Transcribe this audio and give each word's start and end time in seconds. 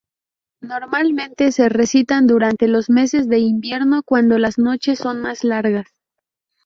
Normalmente 0.61 1.51
se 1.51 1.69
recitan 1.69 2.25
durante 2.25 2.67
los 2.67 2.89
meses 2.89 3.29
de 3.29 3.37
invierno, 3.37 4.01
cuando 4.03 4.39
las 4.39 4.57
noches 4.57 4.97
son 4.97 5.21
más 5.21 5.43
largas. 5.43 5.85